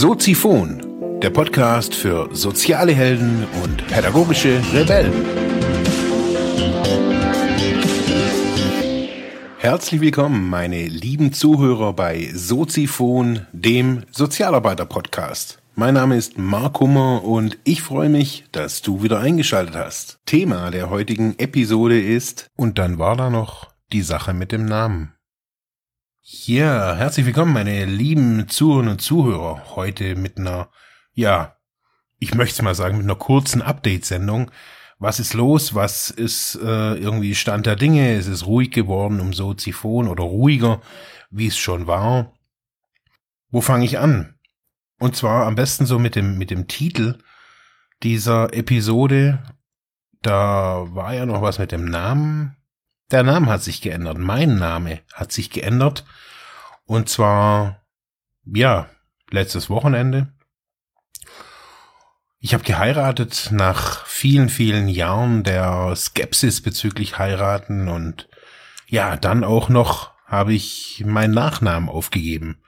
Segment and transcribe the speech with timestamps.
[0.00, 5.12] Soziphon, der Podcast für soziale Helden und pädagogische Rebellen.
[9.58, 15.58] Herzlich willkommen, meine lieben Zuhörer bei Soziphon, dem Sozialarbeiter-Podcast.
[15.74, 20.20] Mein Name ist Mark Hummer und ich freue mich, dass du wieder eingeschaltet hast.
[20.26, 25.17] Thema der heutigen Episode ist, und dann war da noch die Sache mit dem Namen.
[26.30, 29.76] Ja, herzlich willkommen, meine lieben Zuhörerinnen und Zuhörer.
[29.76, 30.68] Heute mit einer,
[31.14, 31.56] ja,
[32.18, 34.50] ich möchte es mal sagen, mit einer kurzen Update-Sendung.
[34.98, 35.74] Was ist los?
[35.74, 38.12] Was ist äh, irgendwie Stand der Dinge?
[38.12, 40.82] Es ist ruhig geworden um Soziphon oder ruhiger,
[41.30, 42.34] wie es schon war.
[43.48, 44.34] Wo fange ich an?
[44.98, 47.16] Und zwar am besten so mit dem, mit dem Titel
[48.02, 49.42] dieser Episode.
[50.20, 52.57] Da war ja noch was mit dem Namen.
[53.10, 54.18] Der Name hat sich geändert.
[54.18, 56.04] Mein Name hat sich geändert.
[56.84, 57.86] Und zwar,
[58.44, 58.88] ja,
[59.30, 60.32] letztes Wochenende.
[62.38, 68.28] Ich habe geheiratet nach vielen, vielen Jahren der Skepsis bezüglich heiraten und
[68.86, 72.62] ja, dann auch noch habe ich meinen Nachnamen aufgegeben.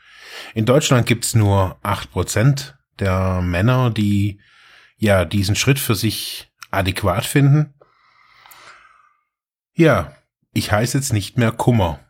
[0.55, 4.41] In Deutschland gibt's nur acht Prozent der Männer, die
[4.97, 7.75] ja diesen Schritt für sich adäquat finden.
[9.75, 10.15] Ja,
[10.53, 12.01] ich heiße jetzt nicht mehr Kummer.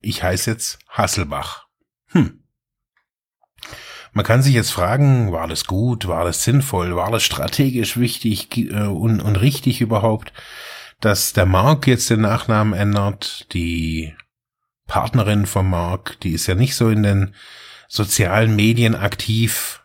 [0.00, 1.66] Ich heiße jetzt Hasselbach.
[2.08, 2.44] Hm.
[4.12, 8.56] Man kann sich jetzt fragen, war das gut, war das sinnvoll, war das strategisch wichtig
[8.56, 10.32] äh, und, und richtig überhaupt,
[11.00, 14.14] dass der Mark jetzt den Nachnamen ändert, die
[14.86, 17.34] Partnerin von Mark, die ist ja nicht so in den
[17.88, 19.84] sozialen Medien aktiv.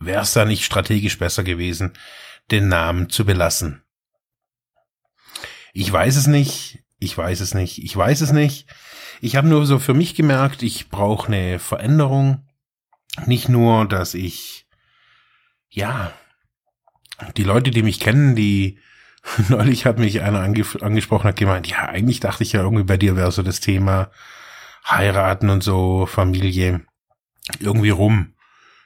[0.00, 1.92] Wäre es da nicht strategisch besser gewesen,
[2.50, 3.82] den Namen zu belassen?
[5.72, 6.82] Ich weiß es nicht.
[6.98, 7.82] Ich weiß es nicht.
[7.82, 8.66] Ich weiß es nicht.
[9.20, 12.46] Ich habe nur so für mich gemerkt, ich brauche eine Veränderung.
[13.26, 14.66] Nicht nur, dass ich,
[15.68, 16.12] ja,
[17.36, 18.78] die Leute, die mich kennen, die
[19.48, 22.96] neulich hat mich einer ange angesprochen, hat gemeint, ja, eigentlich dachte ich ja irgendwie bei
[22.96, 24.10] dir wäre so das Thema
[24.88, 26.82] heiraten und so, Familie,
[27.58, 28.34] irgendwie rum.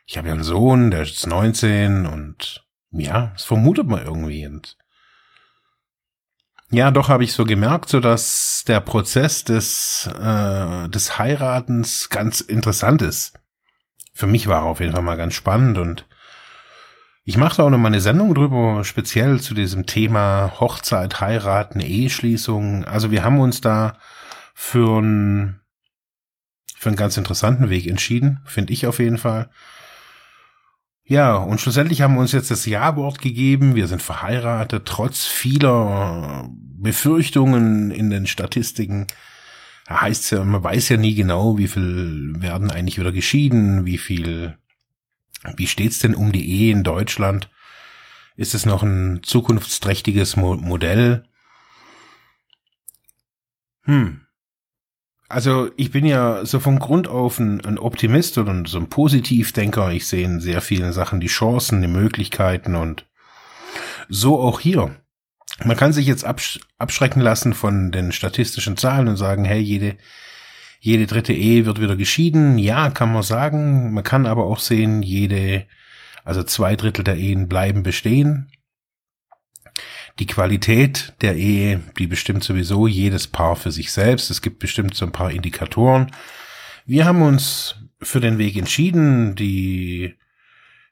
[0.06, 4.46] Ich habe ja einen Sohn, der ist 19 und ja, das vermutet man irgendwie.
[4.46, 4.76] Und
[6.74, 12.40] ja, doch habe ich so gemerkt, so dass der Prozess des äh, des Heiratens ganz
[12.40, 13.34] interessant ist.
[14.12, 16.06] Für mich war er auf jeden Fall mal ganz spannend und
[17.24, 22.84] ich mache auch noch mal eine Sendung drüber, speziell zu diesem Thema Hochzeit, Heiraten, Eheschließung.
[22.84, 23.96] Also wir haben uns da
[24.52, 25.60] für einen
[26.76, 29.48] für einen ganz interessanten Weg entschieden, finde ich auf jeden Fall.
[31.06, 33.74] Ja, und schlussendlich haben wir uns jetzt das Ja-Wort gegeben.
[33.74, 39.06] Wir sind verheiratet, trotz vieler Befürchtungen in den Statistiken.
[39.88, 44.56] Heißt ja, man weiß ja nie genau, wie viel werden eigentlich wieder geschieden, wie viel,
[45.56, 47.50] wie steht's denn um die Ehe in Deutschland?
[48.36, 51.24] Ist es noch ein zukunftsträchtiges Mo Modell?
[53.82, 54.23] Hm,
[55.28, 59.90] also ich bin ja so von Grund auf ein, ein Optimist und so ein Positivdenker.
[59.90, 63.06] Ich sehe in sehr vielen Sachen die Chancen, die Möglichkeiten und
[64.08, 64.94] so auch hier.
[65.64, 69.96] Man kann sich jetzt absch abschrecken lassen von den statistischen Zahlen und sagen, hey, jede,
[70.80, 72.58] jede dritte Ehe wird wieder geschieden.
[72.58, 73.92] Ja, kann man sagen.
[73.92, 75.66] Man kann aber auch sehen, jede,
[76.24, 78.50] also zwei Drittel der Ehen bleiben bestehen.
[80.18, 84.30] Die Qualität der Ehe, die bestimmt sowieso jedes Paar für sich selbst.
[84.30, 86.12] Es gibt bestimmt so ein paar Indikatoren.
[86.86, 90.14] Wir haben uns für den Weg entschieden, die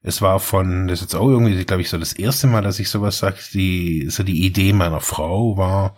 [0.02, 2.80] es war von, das ist jetzt auch irgendwie, glaube ich, so das erste Mal, dass
[2.80, 5.96] ich sowas sage, die, so die Idee meiner Frau war,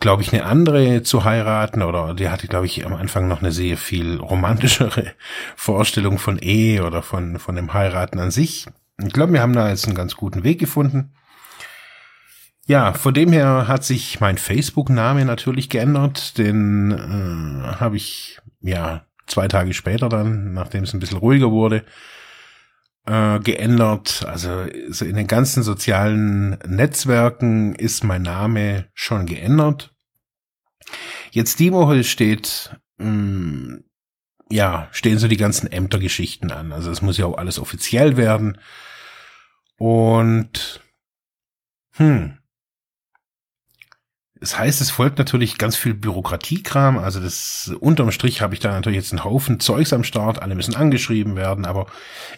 [0.00, 3.52] glaube ich, eine andere zu heiraten oder die hatte, glaube ich, am Anfang noch eine
[3.52, 5.12] sehr viel romantischere
[5.56, 8.66] Vorstellung von Ehe oder von, von dem Heiraten an sich.
[8.98, 11.12] Ich glaube, wir haben da jetzt einen ganz guten Weg gefunden.
[12.72, 16.38] Ja, von dem her hat sich mein Facebook-Name natürlich geändert.
[16.38, 21.84] Den äh, habe ich ja zwei Tage später dann, nachdem es ein bisschen ruhiger wurde,
[23.04, 24.24] äh, geändert.
[24.26, 29.94] Also so in den ganzen sozialen Netzwerken ist mein Name schon geändert.
[31.30, 33.84] Jetzt die Woche steht, mh, mm,
[34.48, 36.72] ja, stehen so die ganzen Ämtergeschichten an.
[36.72, 38.56] Also es muss ja auch alles offiziell werden.
[39.76, 40.80] Und
[41.96, 42.38] hm,
[44.42, 46.98] das heißt, es folgt natürlich ganz viel Bürokratiekram.
[46.98, 50.42] Also das unterm Strich habe ich da natürlich jetzt einen Haufen Zeugs am Start.
[50.42, 51.64] Alle müssen angeschrieben werden.
[51.64, 51.86] Aber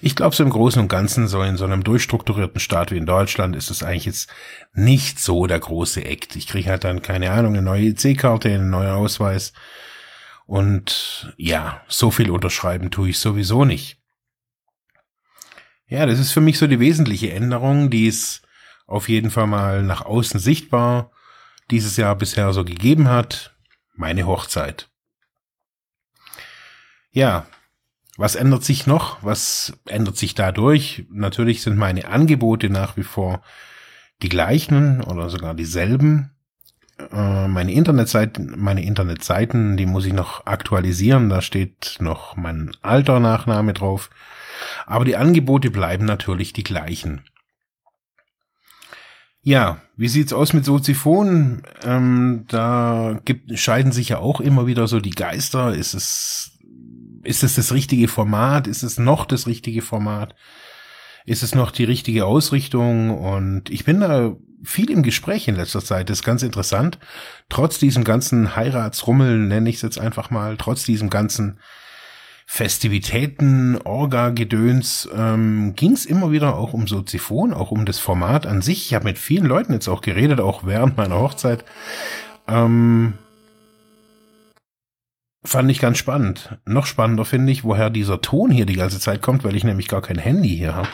[0.02, 3.06] ich glaube, so im Großen und Ganzen, so in so einem durchstrukturierten Staat wie in
[3.06, 4.28] Deutschland, ist das eigentlich jetzt
[4.74, 6.36] nicht so der große Act.
[6.36, 9.54] Ich kriege halt dann, keine Ahnung, eine neue EC-Karte, einen neuen Ausweis.
[10.44, 13.96] Und ja, so viel unterschreiben tue ich sowieso nicht.
[15.86, 18.42] Ja, das ist für mich so die wesentliche Änderung, die es
[18.86, 21.10] auf jeden Fall mal nach außen sichtbar
[21.70, 23.56] dieses Jahr bisher so gegeben hat.
[23.94, 24.88] Meine Hochzeit.
[27.10, 27.46] Ja,
[28.16, 29.22] was ändert sich noch?
[29.22, 31.06] Was ändert sich dadurch?
[31.10, 33.42] Natürlich sind meine Angebote nach wie vor
[34.22, 36.30] die gleichen oder sogar dieselben.
[37.12, 41.28] Äh, meine Internetseiten, meine Internetseiten, die muss ich noch aktualisieren.
[41.28, 44.10] Da steht noch mein alter Nachname drauf.
[44.86, 47.24] Aber die Angebote bleiben natürlich die gleichen.
[49.46, 51.62] Ja, wie sieht's aus mit Soziphon?
[51.84, 55.74] Ähm, da gibt, scheiden sich ja auch immer wieder so die Geister.
[55.74, 56.52] Ist es
[57.24, 58.66] ist es das richtige Format?
[58.66, 60.34] Ist es noch das richtige Format?
[61.26, 63.18] Ist es noch die richtige Ausrichtung?
[63.18, 66.08] Und ich bin da viel im Gespräch in letzter Zeit.
[66.08, 66.98] Das ist ganz interessant.
[67.50, 71.58] Trotz diesem ganzen Heiratsrummel, nenne ich es jetzt einfach mal, trotz diesem ganzen
[72.46, 78.62] Festivitäten, Orga-Gedöns, ähm, ging es immer wieder auch um Soziphon, auch um das Format an
[78.62, 78.86] sich.
[78.86, 81.64] Ich habe mit vielen Leuten jetzt auch geredet, auch während meiner Hochzeit.
[82.46, 83.14] Ähm,
[85.44, 86.58] fand ich ganz spannend.
[86.64, 89.88] Noch spannender finde ich, woher dieser Ton hier die ganze Zeit kommt, weil ich nämlich
[89.88, 90.88] gar kein Handy hier habe.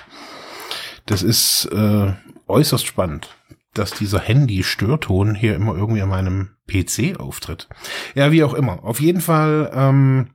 [1.07, 2.13] Das ist äh,
[2.47, 3.37] äußerst spannend,
[3.75, 7.69] dass dieser Handy-Störton hier immer irgendwie an meinem PC auftritt.
[8.15, 8.85] Ja, wie auch immer.
[8.85, 10.29] Auf jeden Fall ähm,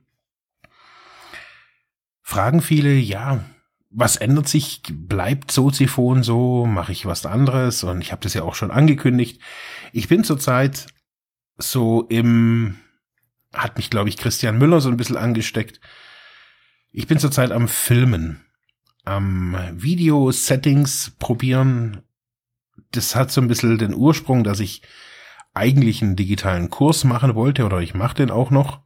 [2.26, 3.44] fragen viele, ja,
[3.88, 4.82] was ändert sich?
[4.90, 6.66] Bleibt Soziphon so?
[6.66, 7.84] Mache ich was anderes?
[7.84, 9.40] Und ich habe das ja auch schon angekündigt.
[9.92, 10.88] Ich bin zurzeit
[11.56, 12.78] so im
[13.54, 15.80] hat mich, glaube ich, Christian Müller so ein bisschen angesteckt.
[16.90, 18.44] Ich bin zurzeit am Filmen,
[19.04, 22.02] am Video-Settings probieren.
[22.90, 24.82] Das hat so ein bisschen den Ursprung, dass ich
[25.54, 28.80] eigentlich einen digitalen Kurs machen wollte oder ich mache den auch noch.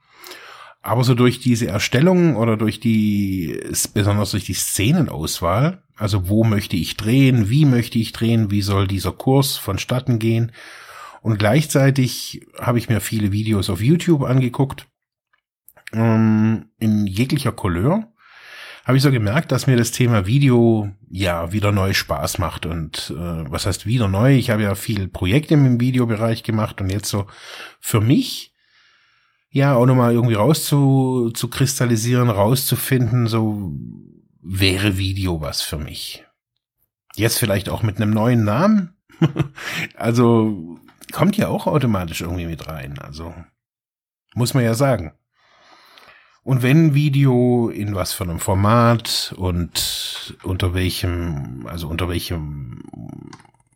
[0.83, 3.61] Aber so durch diese Erstellung oder durch die,
[3.93, 8.87] besonders durch die Szenenauswahl, also wo möchte ich drehen, wie möchte ich drehen, wie soll
[8.87, 10.53] dieser Kurs vonstatten gehen
[11.23, 14.87] und gleichzeitig habe ich mir viele Videos auf YouTube angeguckt,
[15.93, 18.07] ähm, in jeglicher Couleur.
[18.85, 22.65] Habe ich so gemerkt, dass mir das Thema Video ja wieder neu Spaß macht.
[22.65, 24.35] Und äh, was heißt wieder neu?
[24.35, 27.27] Ich habe ja viel Projekte im Videobereich gemacht und jetzt so
[27.79, 28.50] für mich
[29.51, 33.73] ja auch nochmal irgendwie rauszu zu kristallisieren, rauszufinden, so
[34.43, 36.25] wäre Video was für mich.
[37.17, 38.97] Jetzt vielleicht auch mit einem neuen Namen.
[39.97, 40.79] also
[41.13, 42.99] kommt ja auch automatisch irgendwie mit rein.
[42.99, 43.35] Also
[44.35, 45.13] muss man ja sagen.
[46.43, 52.83] Und wenn Video in was für einem Format und unter welchem, also unter welchem,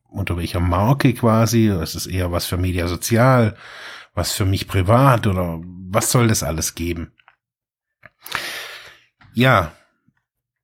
[0.09, 3.56] unter welcher Marke quasi, ist es eher was für Media Sozial,
[4.14, 7.12] was für mich privat oder was soll das alles geben?
[9.34, 9.72] Ja,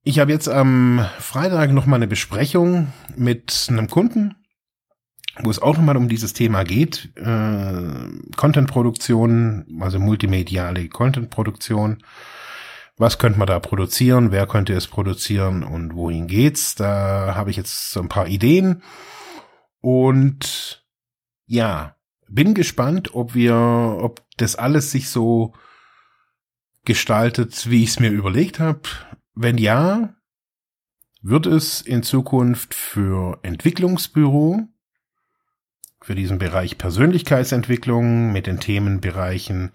[0.02, 4.37] ich habe jetzt am Freitag noch mal eine Besprechung mit einem Kunden,
[5.41, 12.02] wo es auch nochmal um dieses Thema geht, äh, Content-Produktion, also multimediale Content-Produktion.
[12.97, 14.31] Was könnte man da produzieren?
[14.31, 16.75] Wer könnte es produzieren und wohin geht's?
[16.75, 18.82] Da habe ich jetzt so ein paar Ideen.
[19.81, 20.85] Und
[21.47, 21.97] ja,
[22.31, 25.52] bin gespannt, ob wir, ob das alles sich so
[26.85, 28.83] gestaltet, wie ich es mir überlegt habe.
[29.35, 30.14] Wenn ja,
[31.23, 34.69] wird es in Zukunft für Entwicklungsbüro
[36.02, 39.73] für diesen Bereich Persönlichkeitsentwicklung mit den Themenbereichen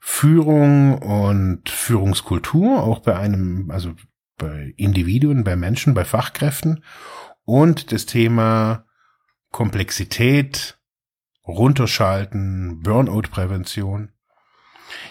[0.00, 3.94] Führung und Führungskultur, auch bei einem, also
[4.36, 6.84] bei Individuen, bei Menschen, bei Fachkräften
[7.44, 8.84] und das Thema
[9.50, 10.78] Komplexität,
[11.46, 14.14] runterschalten, Burnout-Prävention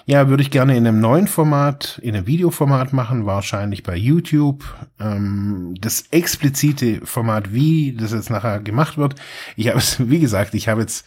[0.05, 4.63] ja, würde ich gerne in einem neuen Format, in einem Videoformat machen, wahrscheinlich bei YouTube.
[4.99, 9.15] Ähm, das explizite Format, wie das jetzt nachher gemacht wird.
[9.55, 11.05] Ich habe es, wie gesagt, ich habe jetzt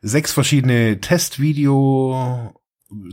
[0.00, 2.54] sechs verschiedene Testvideo,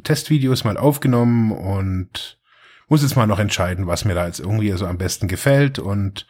[0.04, 2.40] Testvideos mal aufgenommen und
[2.88, 6.26] muss jetzt mal noch entscheiden, was mir da jetzt irgendwie so am besten gefällt und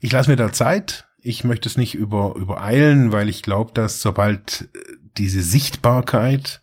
[0.00, 1.06] ich lasse mir da Zeit.
[1.22, 4.68] Ich möchte es nicht über, übereilen, weil ich glaube, dass sobald
[5.16, 6.62] diese Sichtbarkeit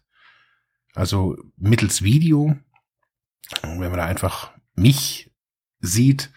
[0.98, 2.58] also mittels Video,
[3.62, 5.32] wenn man da einfach mich
[5.80, 6.32] sieht,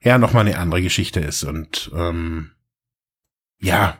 [0.00, 1.42] ja, nochmal eine andere Geschichte ist.
[1.42, 2.52] Und ähm,
[3.58, 3.98] ja,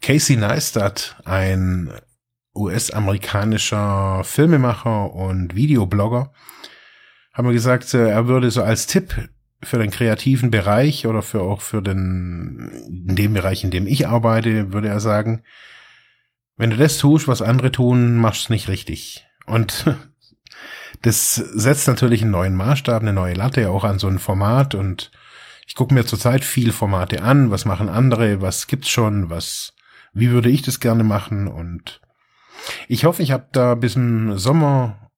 [0.00, 1.92] Casey Neistat, ein
[2.54, 6.32] US-amerikanischer Filmemacher und Videoblogger,
[7.34, 9.28] haben wir gesagt, äh, er würde so als Tipp
[9.62, 12.70] für den kreativen Bereich oder für auch für den,
[13.08, 15.42] in dem Bereich, in dem ich arbeite, würde er sagen,
[16.56, 19.26] wenn du das tust, was andere tun, machst du nicht richtig.
[19.46, 19.86] Und
[21.02, 24.74] das setzt natürlich einen neuen Maßstab, eine neue Latte auch an so ein Format.
[24.74, 25.10] Und
[25.66, 29.74] ich gucke mir zurzeit viel Formate an, was machen andere, was gibt's schon, was,
[30.12, 31.48] wie würde ich das gerne machen?
[31.48, 32.00] Und
[32.88, 35.10] ich hoffe, ich habe da bis im Sommer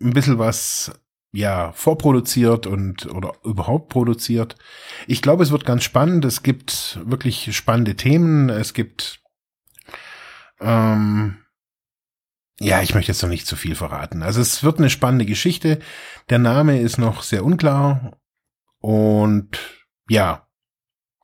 [0.00, 0.92] ein bisschen was
[1.34, 4.56] ja vorproduziert und oder überhaupt produziert.
[5.06, 6.24] Ich glaube, es wird ganz spannend.
[6.24, 8.48] Es gibt wirklich spannende Themen.
[8.50, 9.20] Es gibt
[10.60, 11.38] ähm,
[12.60, 14.22] ja, ich möchte jetzt noch nicht zu viel verraten.
[14.22, 15.80] Also es wird eine spannende Geschichte.
[16.30, 18.16] Der Name ist noch sehr unklar
[18.78, 19.58] und
[20.08, 20.46] ja,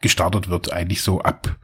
[0.01, 1.57] gestartet wird eigentlich so ab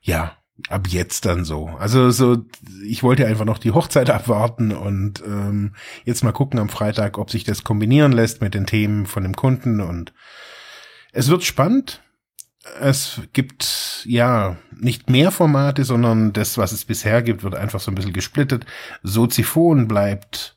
[0.00, 0.38] ja
[0.68, 1.68] ab jetzt dann so.
[1.78, 2.44] Also so,
[2.84, 7.30] ich wollte einfach noch die Hochzeit abwarten und ähm, jetzt mal gucken am Freitag, ob
[7.30, 10.12] sich das kombinieren lässt mit den Themen von dem Kunden und
[11.12, 12.02] es wird spannend.
[12.80, 17.90] Es gibt ja nicht mehr Formate, sondern das, was es bisher gibt, wird einfach so
[17.90, 18.64] ein bisschen gesplittet.
[19.02, 20.56] Soziphon bleibt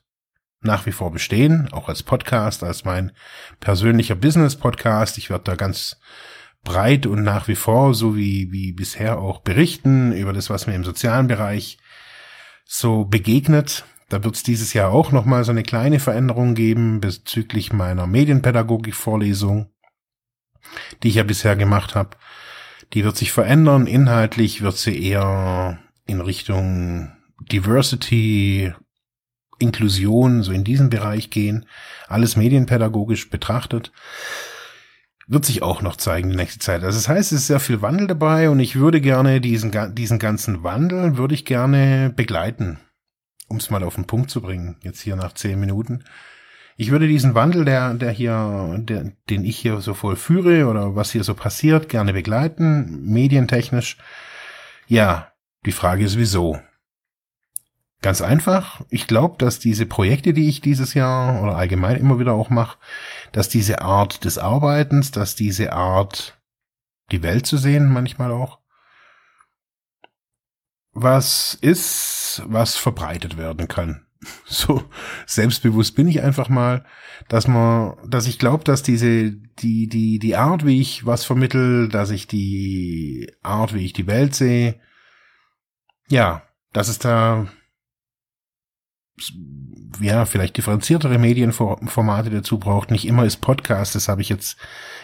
[0.60, 3.12] nach wie vor bestehen, auch als Podcast, als mein
[3.60, 5.18] persönlicher Business-Podcast.
[5.18, 5.98] Ich werde da ganz
[6.64, 10.74] breit und nach wie vor, so wie, wie bisher auch berichten über das, was mir
[10.74, 11.78] im sozialen Bereich
[12.64, 13.84] so begegnet.
[14.08, 19.70] Da wird es dieses Jahr auch nochmal so eine kleine Veränderung geben bezüglich meiner Medienpädagogik-Vorlesung,
[21.02, 22.16] die ich ja bisher gemacht habe.
[22.94, 23.86] Die wird sich verändern.
[23.86, 27.12] Inhaltlich wird sie eher in Richtung
[27.52, 28.72] Diversity,
[29.58, 31.66] Inklusion, so in diesen Bereich gehen.
[32.06, 33.92] Alles medienpädagogisch betrachtet
[35.28, 36.82] wird sich auch noch zeigen in der nächsten Zeit.
[36.82, 40.18] Also das heißt, es ist sehr viel Wandel dabei und ich würde gerne diesen, diesen
[40.18, 42.80] ganzen Wandel würde ich gerne begleiten,
[43.46, 46.02] um es mal auf den Punkt zu bringen, jetzt hier nach zehn Minuten.
[46.78, 51.10] Ich würde diesen Wandel, der, der hier, der, den ich hier so vollführe oder was
[51.10, 53.98] hier so passiert, gerne begleiten, medientechnisch.
[54.86, 55.32] Ja,
[55.66, 56.58] die Frage ist wieso.
[58.00, 58.82] Ganz einfach.
[58.90, 62.78] Ich glaube, dass diese Projekte, die ich dieses Jahr oder allgemein immer wieder auch mache,
[63.32, 66.38] dass diese Art des Arbeitens, dass diese Art,
[67.10, 68.60] die Welt zu sehen, manchmal auch,
[70.92, 74.04] was ist, was verbreitet werden kann.
[74.46, 74.82] So
[75.26, 76.84] selbstbewusst bin ich einfach mal,
[77.28, 81.88] dass man, dass ich glaube, dass diese, die, die, die Art, wie ich was vermittel,
[81.88, 84.80] dass ich die Art, wie ich die Welt sehe,
[86.08, 87.46] ja, dass es da
[90.00, 92.90] ja, vielleicht differenziertere Medienformate dazu braucht.
[92.90, 94.56] Nicht immer ist Podcast, das habe ich jetzt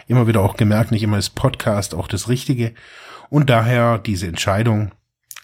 [0.07, 2.75] immer wieder auch gemerkt, nicht immer ist Podcast auch das Richtige.
[3.31, 4.93] Und daher diese Entscheidung,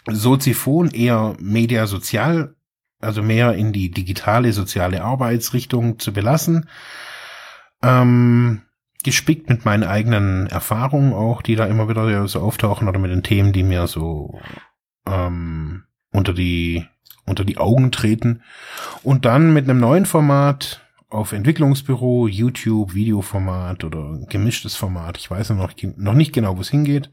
[0.08, 2.54] Soziphon eher mediasozial,
[3.00, 6.68] also mehr in die digitale soziale Arbeitsrichtung zu belassen.
[7.82, 8.62] Ähm,
[9.02, 13.22] gespickt mit meinen eigenen Erfahrungen auch, die da immer wieder so auftauchen oder mit den
[13.22, 14.38] Themen, die mir so
[15.06, 16.86] ähm, unter die
[17.26, 18.42] unter die Augen treten
[19.02, 25.18] und dann mit einem neuen Format auf Entwicklungsbüro, YouTube, Videoformat oder gemischtes Format.
[25.18, 27.10] Ich weiß noch, noch nicht genau, wo es hingeht.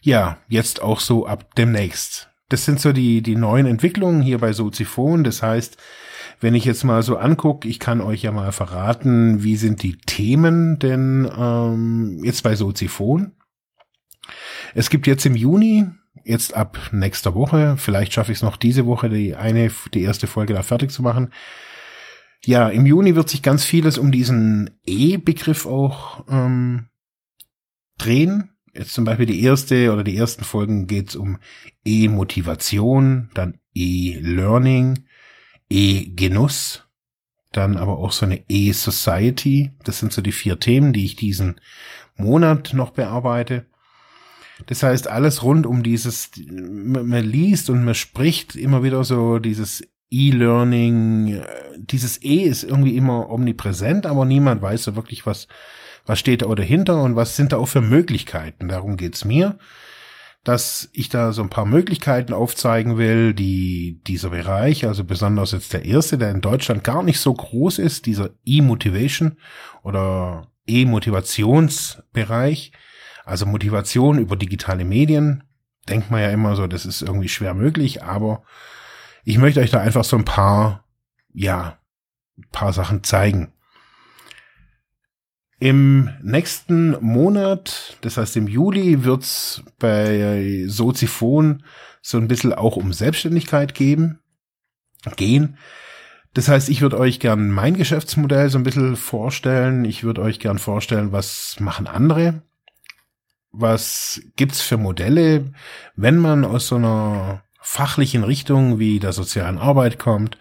[0.00, 2.30] Ja, jetzt auch so ab demnächst.
[2.48, 5.22] Das sind so die, die neuen Entwicklungen hier bei Soziphon.
[5.22, 5.78] Das heißt,
[6.40, 9.96] wenn ich jetzt mal so angucke, ich kann euch ja mal verraten, wie sind die
[9.96, 13.32] Themen denn ähm, jetzt bei Soziphon.
[14.74, 15.88] Es gibt jetzt im Juni
[16.24, 20.26] jetzt ab nächster Woche, vielleicht schaffe ich es noch diese Woche, die eine, die erste
[20.26, 21.32] Folge da fertig zu machen.
[22.44, 26.86] Ja, im Juni wird sich ganz vieles um diesen E-Begriff auch ähm,
[27.98, 28.50] drehen.
[28.74, 31.38] Jetzt zum Beispiel die erste oder die ersten Folgen geht es um
[31.84, 35.04] E-Motivation, dann E-Learning,
[35.68, 36.84] E-Genuss,
[37.52, 39.72] dann aber auch so eine E-Society.
[39.84, 41.60] Das sind so die vier Themen, die ich diesen
[42.16, 43.66] Monat noch bearbeite.
[44.66, 49.82] Das heißt, alles rund um dieses, man liest und man spricht immer wieder so dieses
[50.10, 55.48] E-Learning, äh, dieses E ist irgendwie immer omnipräsent, aber niemand weiß so wirklich, was,
[56.04, 58.68] was steht da dahinter und was sind da auch für Möglichkeiten.
[58.68, 59.58] Darum geht's mir,
[60.44, 65.72] dass ich da so ein paar Möglichkeiten aufzeigen will, die dieser Bereich, also besonders jetzt
[65.72, 69.36] der erste, der in Deutschland gar nicht so groß ist, dieser E-Motivation
[69.82, 72.72] oder E-Motivationsbereich,
[73.24, 75.44] also Motivation über digitale Medien,
[75.88, 78.42] denkt man ja immer so, das ist irgendwie schwer möglich, aber
[79.24, 80.84] ich möchte euch da einfach so ein paar,
[81.32, 81.78] ja,
[82.38, 83.52] ein paar Sachen zeigen.
[85.58, 91.62] Im nächsten Monat, das heißt im Juli, wird's bei Soziphon
[92.00, 94.18] so ein bisschen auch um Selbstständigkeit geben,
[95.14, 95.56] gehen.
[96.34, 99.84] Das heißt, ich würde euch gern mein Geschäftsmodell so ein bisschen vorstellen.
[99.84, 102.42] Ich würde euch gern vorstellen, was machen andere
[103.52, 105.52] was gibt's für Modelle,
[105.94, 110.38] wenn man aus so einer fachlichen Richtung wie der sozialen Arbeit kommt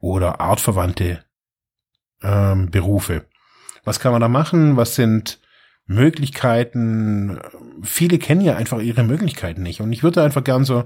[0.00, 1.24] oder artverwandte
[2.22, 3.26] ähm, Berufe.
[3.84, 4.76] Was kann man da machen?
[4.76, 5.40] Was sind
[5.86, 7.40] Möglichkeiten?
[7.82, 9.80] Viele kennen ja einfach ihre Möglichkeiten nicht.
[9.80, 10.84] Und ich würde einfach gern so,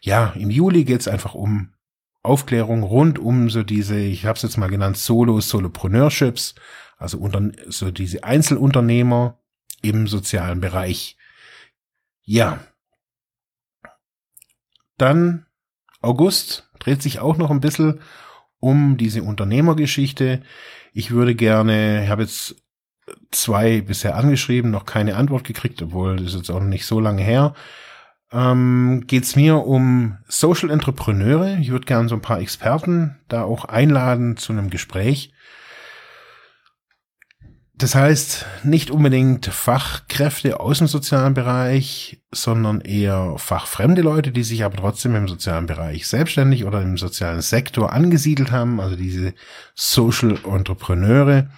[0.00, 1.74] ja, im Juli geht's einfach um
[2.22, 6.54] Aufklärung rund um so diese, ich habe es jetzt mal genannt, Solos, Solopreneurships,
[6.96, 9.38] also unter, so diese Einzelunternehmer
[9.84, 11.16] im sozialen Bereich.
[12.22, 12.60] Ja.
[14.96, 15.46] Dann
[16.00, 18.00] August dreht sich auch noch ein bisschen
[18.60, 20.42] um diese Unternehmergeschichte.
[20.92, 22.56] Ich würde gerne, ich habe jetzt
[23.30, 27.22] zwei bisher angeschrieben, noch keine Antwort gekriegt, obwohl das ist jetzt auch nicht so lange
[27.22, 27.54] her.
[28.32, 31.58] Ähm, Geht es mir um Social Entrepreneure.
[31.58, 35.32] Ich würde gerne so ein paar Experten da auch einladen zu einem Gespräch.
[37.76, 44.62] Das heißt, nicht unbedingt Fachkräfte aus dem sozialen Bereich, sondern eher fachfremde Leute, die sich
[44.62, 49.34] aber trotzdem im sozialen Bereich selbstständig oder im sozialen Sektor angesiedelt haben, also diese
[49.74, 51.50] Social Entrepreneure,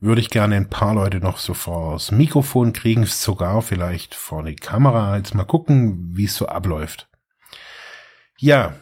[0.00, 4.56] würde ich gerne ein paar Leute noch so vors Mikrofon kriegen, sogar vielleicht vor die
[4.56, 5.18] Kamera.
[5.18, 7.08] Jetzt mal gucken, wie es so abläuft.
[8.38, 8.74] Ja,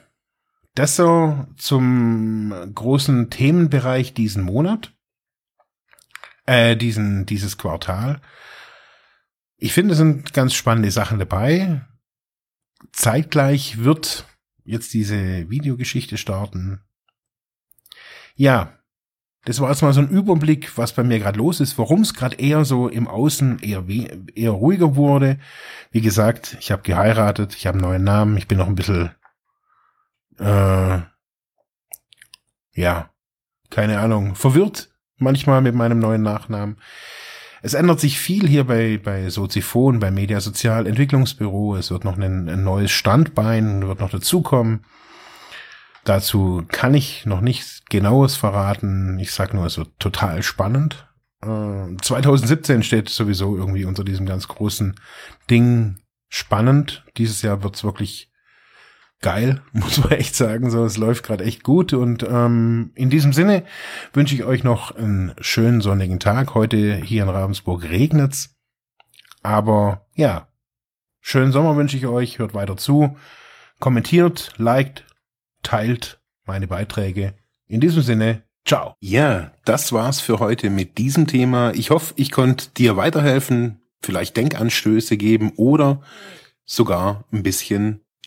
[0.77, 4.92] das so zum großen Themenbereich diesen Monat
[6.53, 8.21] äh, diesen, dieses Quartal.
[9.57, 11.81] Ich finde, es sind ganz spannende Sachen dabei.
[12.93, 14.27] Zeitgleich wird
[14.65, 16.83] jetzt diese Videogeschichte starten.
[18.35, 18.79] Ja,
[19.45, 22.15] das war jetzt mal so ein Überblick, was bei mir gerade los ist, warum es
[22.15, 23.85] gerade eher so im Außen eher,
[24.35, 25.39] eher ruhiger wurde.
[25.91, 29.11] Wie gesagt, ich habe geheiratet, ich habe einen neuen Namen, ich bin noch ein bisschen,
[30.39, 31.01] äh,
[32.75, 33.11] ja,
[33.71, 34.92] keine Ahnung, verwirrt
[35.23, 36.77] manchmal mit meinem neuen Nachnamen.
[37.63, 41.77] Es ändert sich viel hier bei, bei Soziphon, bei Mediasozial Entwicklungsbüro.
[41.77, 44.85] Es wird noch ein, ein neues Standbein, wird noch dazukommen.
[46.05, 49.21] Dazu kann ich noch nichts Genaues verraten.
[49.21, 51.07] Ich sag nur, es wird total spannend.
[51.45, 54.97] Äh, 2017 steht sowieso irgendwie unter diesem ganz großen
[55.49, 57.05] Ding spannend.
[57.17, 58.32] Dieses Jahr wird's wirklich
[59.23, 60.71] geil, muss man echt sagen.
[60.71, 61.93] So, es läuft gerade echt gut.
[61.95, 63.65] Und ähm, in diesem Sinne
[64.13, 66.55] wünsche ich euch noch einen schönen sonnigen Tag.
[66.55, 68.55] Heute hier in Ravensburg regnet's.
[69.43, 70.49] Aber ja,
[71.21, 72.39] schönen Sommer wünsche ich euch.
[72.39, 73.17] Hört weiter zu.
[73.81, 75.05] Kommentiert, liked,
[75.63, 77.35] teilt meine Beiträge.
[77.67, 78.95] In diesem Sinne, ciao.
[79.01, 81.73] Ja, das war's für heute mit diesem Thema.
[81.75, 86.03] Ich hoffe, ich konnte dir weiterhelfen, vielleicht Denkanstöße geben oder
[86.65, 88.03] sogar ein bisschen